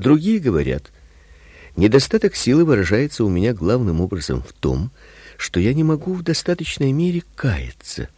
[0.00, 0.90] Другие говорят:
[1.76, 4.90] недостаток силы выражается у меня главным образом в том,
[5.36, 8.08] что я не могу в достаточной мере каяться.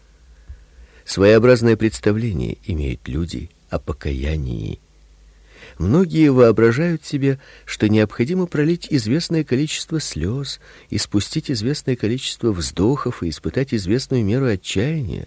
[1.04, 4.78] Своеобразное представление имеют люди о покаянии.
[5.76, 13.74] Многие воображают себе, что необходимо пролить известное количество слез, испустить известное количество вздохов и испытать
[13.74, 15.26] известную меру отчаяния.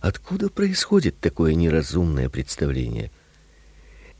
[0.00, 3.10] Откуда происходит такое неразумное представление?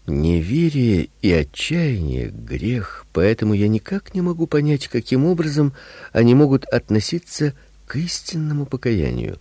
[0.07, 5.73] Неверие и отчаяние грех, поэтому я никак не могу понять, каким образом
[6.13, 7.55] они могут относиться
[7.87, 9.39] к истинному покаянию.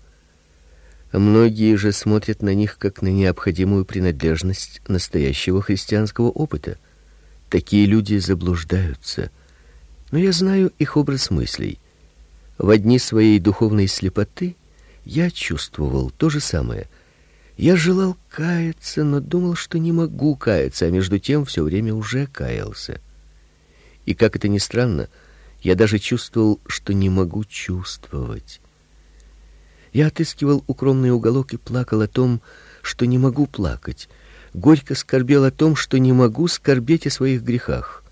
[1.11, 6.77] Многие же смотрят на них как на необходимую принадлежность настоящего христианского опыта.
[7.49, 9.31] Такие люди заблуждаются.
[10.11, 11.79] Но я знаю их образ мыслей.
[12.57, 14.55] В дни своей духовной слепоты
[15.03, 16.87] я чувствовал то же самое.
[17.61, 22.25] Я желал каяться, но думал, что не могу каяться, а между тем все время уже
[22.25, 22.99] каялся.
[24.07, 25.09] И как это ни странно,
[25.61, 28.61] я даже чувствовал, что не могу чувствовать.
[29.93, 32.41] Я отыскивал укромный уголок и плакал о том,
[32.81, 34.09] что не могу плакать.
[34.55, 38.03] Горько скорбел о том, что не могу скорбеть о своих грехах.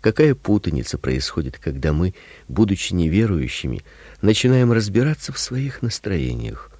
[0.00, 2.14] Какая путаница происходит, когда мы,
[2.46, 3.82] будучи неверующими,
[4.20, 6.71] начинаем разбираться в своих настроениях.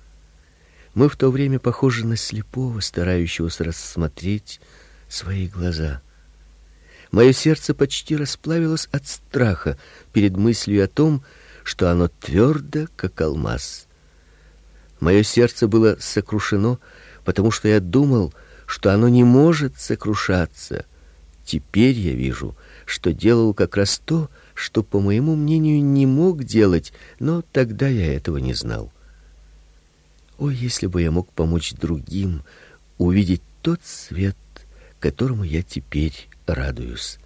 [0.95, 4.61] Мы в то время похожи на слепого, старающегося рассмотреть
[5.09, 6.03] свои глаза.
[7.11, 9.79] Мое сердце почти расплавилось от страха
[10.13, 11.23] перед мыслью о том,
[11.65, 13.87] что оно твердо, как алмаз.
[15.01, 16.79] Мое сердце было сокрушено,
[17.25, 18.33] потому что я думал,
[18.67, 20.85] что оно не может сокрушаться.
[21.45, 22.55] Теперь я вижу,
[22.87, 28.15] что делал как раз то, что, по моему мнению, не мог делать, но тогда я
[28.15, 28.93] этого не знал.
[30.39, 32.43] О, если бы я мог помочь другим
[32.99, 34.37] увидеть тот свет,
[35.01, 37.19] которому я теперь радуюсь.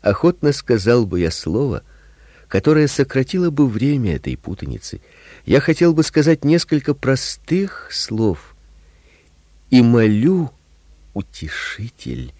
[0.00, 1.82] Охотно сказал бы я слово,
[2.48, 5.00] которое сократило бы время этой путаницы.
[5.46, 8.54] Я хотел бы сказать несколько простых слов.
[9.70, 10.52] И молю,
[11.14, 12.34] утешитель,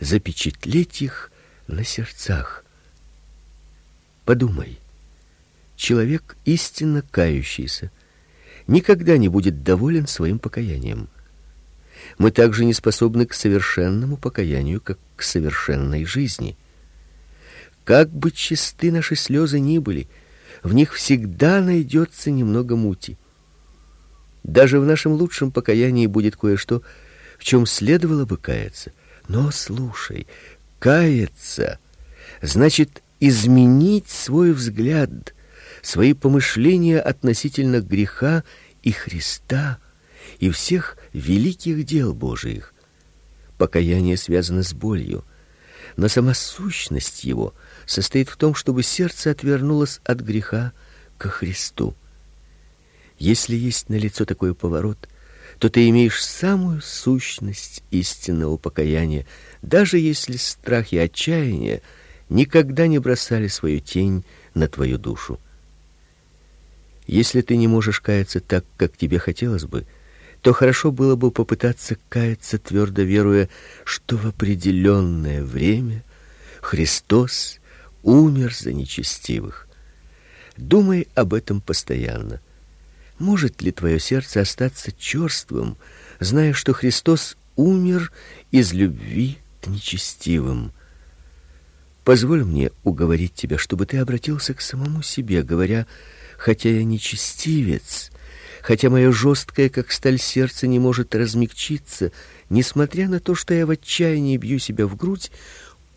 [0.00, 1.30] запечатлеть их
[1.66, 2.64] на сердцах.
[4.24, 4.78] Подумай.
[5.76, 7.90] Человек истинно кающийся
[8.66, 11.08] никогда не будет доволен своим покаянием.
[12.18, 16.56] Мы также не способны к совершенному покаянию, как к совершенной жизни.
[17.84, 20.08] Как бы чисты наши слезы ни были,
[20.62, 23.16] в них всегда найдется немного мути.
[24.44, 26.82] Даже в нашем лучшем покаянии будет кое-что,
[27.38, 28.92] в чем следовало бы каяться.
[29.28, 30.26] Но слушай,
[30.78, 31.78] каяться
[32.40, 35.34] значит изменить свой взгляд,
[35.82, 38.44] свои помышления относительно греха
[38.82, 39.78] и Христа
[40.38, 42.72] и всех великих дел Божиих.
[43.58, 45.24] Покаяние связано с болью,
[45.96, 47.54] но сама сущность его
[47.84, 50.72] состоит в том, чтобы сердце отвернулось от греха
[51.18, 51.94] к Христу.
[53.18, 55.08] Если есть на лицо такой поворот,
[55.58, 59.26] то ты имеешь самую сущность истинного покаяния,
[59.60, 61.82] даже если страх и отчаяние
[62.28, 65.38] никогда не бросали свою тень на твою душу.
[67.06, 69.86] Если ты не можешь каяться так, как тебе хотелось бы,
[70.40, 73.48] то хорошо было бы попытаться каяться, твердо веруя,
[73.84, 76.04] что в определенное время
[76.60, 77.60] Христос
[78.02, 79.68] умер за нечестивых.
[80.56, 82.40] Думай об этом постоянно.
[83.18, 85.76] Может ли твое сердце остаться черствым,
[86.18, 88.12] зная, что Христос умер
[88.50, 90.72] из любви к нечестивым?
[92.04, 95.86] Позволь мне уговорить тебя, чтобы ты обратился к самому себе, говоря:
[96.42, 98.10] "Хотя я нечестивец,
[98.62, 102.10] хотя мое жесткое, как сталь сердце не может размягчиться,
[102.50, 105.30] несмотря на то, что я в отчаянии бью себя в грудь,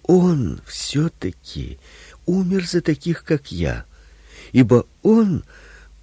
[0.04, 1.80] он все таки
[2.28, 3.86] умер за таких, как я,
[4.52, 5.44] ибо он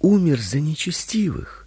[0.01, 1.65] умер за нечестивых.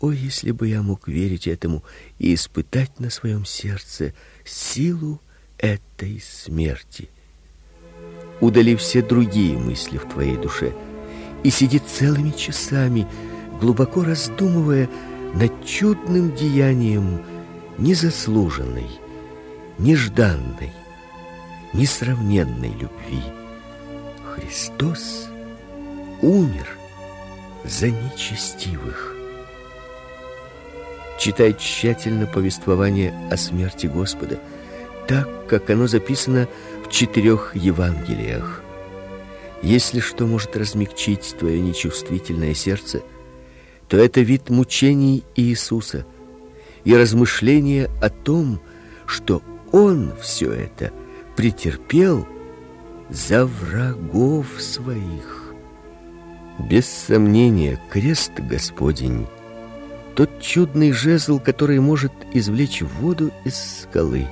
[0.00, 1.84] О, если бы я мог верить этому
[2.18, 4.12] и испытать на своем сердце
[4.44, 5.20] силу
[5.56, 7.08] этой смерти.
[8.40, 10.74] Удали все другие мысли в твоей душе
[11.42, 13.06] и сиди целыми часами,
[13.60, 14.88] глубоко раздумывая
[15.34, 17.22] над чудным деянием
[17.78, 18.88] незаслуженной,
[19.78, 20.72] нежданной,
[21.72, 23.22] несравненной любви.
[24.34, 25.28] Христос
[26.22, 26.68] умер
[27.64, 29.14] за нечестивых.
[31.18, 34.40] Читай тщательно повествование о смерти Господа,
[35.08, 36.46] так, как оно записано
[36.84, 38.62] в четырех Евангелиях.
[39.62, 43.02] Если что может размягчить твое нечувствительное сердце,
[43.88, 46.06] то это вид мучений Иисуса
[46.84, 48.60] и размышление о том,
[49.06, 50.92] что он все это
[51.36, 52.26] претерпел
[53.10, 55.52] за врагов своих.
[56.58, 59.26] Без сомнения, крест Господень
[60.18, 64.26] тот чудный жезл, который может извлечь воду из скалы.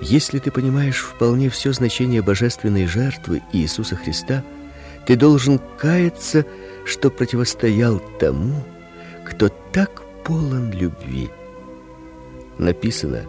[0.00, 4.44] Если ты понимаешь вполне все значение божественной жертвы Иисуса Христа,
[5.06, 6.44] ты должен каяться,
[6.84, 8.62] что противостоял тому,
[9.24, 11.30] кто так полон любви.
[12.58, 13.24] Написано: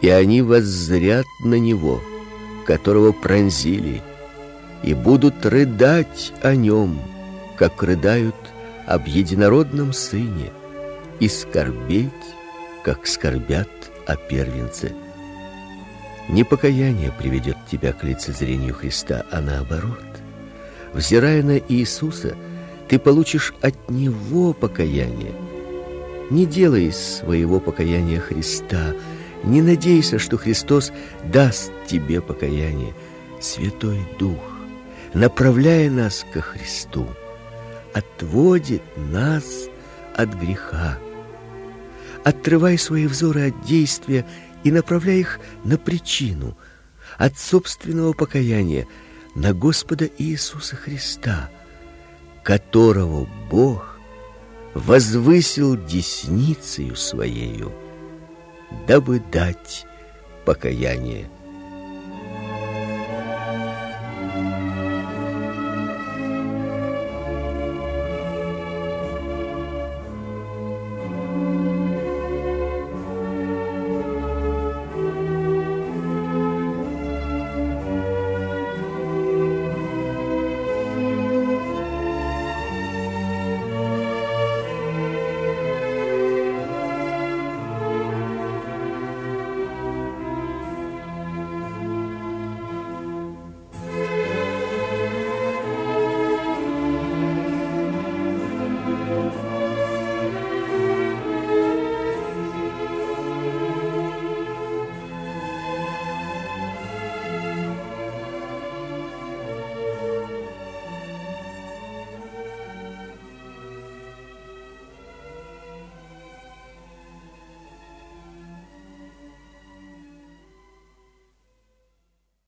[0.00, 2.00] "И они воззрят на него,
[2.66, 4.02] которого пронзили,
[4.82, 7.00] и будут рыдать о нем,
[7.56, 8.36] как рыдают
[8.86, 10.52] об единородном сыне,
[11.20, 12.10] и скорбеть,
[12.84, 13.68] как скорбят
[14.06, 14.92] о первенце".
[16.28, 20.04] Не покаяние приведет тебя к лицезрению Христа, а наоборот.
[20.92, 22.34] Взирая на Иисуса,
[22.88, 25.32] ты получишь от Него покаяние.
[26.30, 28.94] Не делай из своего покаяния Христа,
[29.42, 30.92] не надейся, что Христос
[31.24, 32.94] даст тебе покаяние.
[33.40, 34.40] Святой Дух,
[35.12, 37.06] направляя нас ко Христу,
[37.92, 39.68] отводит нас
[40.16, 40.98] от греха.
[42.24, 44.24] Отрывай свои взоры от действия
[44.64, 46.56] и направляй их на причину,
[47.18, 48.86] от собственного покаяния
[49.34, 51.50] на Господа Иисуса Христа,
[52.42, 53.98] которого Бог
[54.74, 57.72] возвысил десницею своею,
[58.88, 59.86] дабы дать
[60.44, 61.30] покаяние